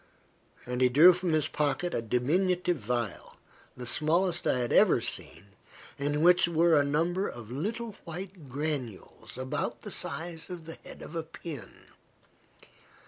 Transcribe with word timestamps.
And 0.65 0.81
he 0.81 0.89
drew 0.89 1.13
from 1.13 1.33
his 1.33 1.47
pocket 1.47 1.93
a 1.93 2.01
diminutive 2.01 2.77
vial, 2.79 3.35
the 3.77 3.85
smallest 3.85 4.47
I 4.47 4.57
had 4.57 4.73
ever 4.73 4.99
seen, 4.99 5.49
in 5.99 6.23
which 6.23 6.47
were 6.47 6.75
a 6.75 6.83
number 6.83 7.27
of 7.27 7.51
little 7.51 7.91
white 8.03 8.49
granules, 8.49 9.37
about 9.37 9.81
the 9.83 9.91
size 9.91 10.49
of 10.49 10.65
the 10.65 10.79
head 10.83 11.03
of 11.03 11.15
a 11.15 11.21
pin. 11.21 11.83